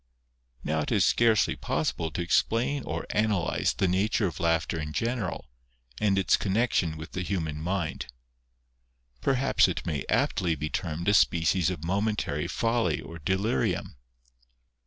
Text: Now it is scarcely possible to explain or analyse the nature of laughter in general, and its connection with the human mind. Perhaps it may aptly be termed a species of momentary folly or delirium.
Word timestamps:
Now 0.63 0.79
it 0.79 0.91
is 0.91 1.05
scarcely 1.05 1.55
possible 1.55 2.09
to 2.09 2.23
explain 2.23 2.81
or 2.85 3.05
analyse 3.11 3.71
the 3.73 3.87
nature 3.87 4.25
of 4.25 4.39
laughter 4.39 4.79
in 4.79 4.93
general, 4.93 5.45
and 5.99 6.17
its 6.17 6.37
connection 6.37 6.97
with 6.97 7.11
the 7.11 7.21
human 7.21 7.61
mind. 7.61 8.07
Perhaps 9.21 9.67
it 9.67 9.85
may 9.85 10.03
aptly 10.09 10.55
be 10.55 10.71
termed 10.71 11.07
a 11.07 11.13
species 11.13 11.69
of 11.69 11.83
momentary 11.83 12.47
folly 12.47 12.99
or 12.99 13.19
delirium. 13.19 13.95